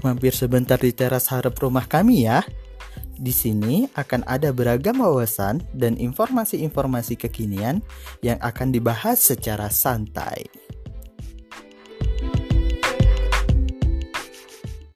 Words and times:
Mampir 0.00 0.32
sebentar 0.32 0.80
di 0.80 0.96
teras 0.96 1.28
harap 1.28 1.56
rumah 1.60 1.84
kami 1.84 2.24
ya. 2.24 2.40
Di 3.20 3.36
sini 3.36 3.84
akan 3.92 4.24
ada 4.24 4.48
beragam 4.48 5.04
wawasan 5.04 5.60
dan 5.76 6.00
informasi-informasi 6.00 7.20
kekinian 7.20 7.84
yang 8.24 8.40
akan 8.40 8.72
dibahas 8.72 9.20
secara 9.20 9.68
santai. 9.68 10.48